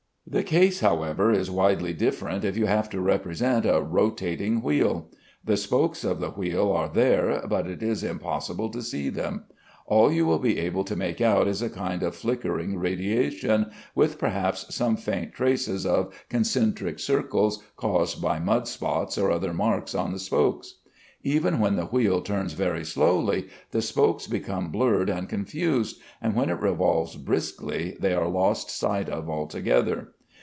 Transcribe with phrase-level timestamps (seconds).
[0.27, 5.09] The case, however, is widely different if you have to represent a rotating wheel.
[5.43, 9.43] The spokes of the wheel are there, but it is impossible to see them.
[9.87, 14.17] All you will be able to make out is a kind of flickering radiation, with
[14.19, 20.13] perhaps some faint traces of concentric circles caused by mud spots or other marks on
[20.13, 20.75] the spokes.
[21.23, 26.49] Even when the wheel turns very slowly the spokes become blurred and confused, and when
[26.49, 30.13] it revolves briskly they are lost sight of altogether.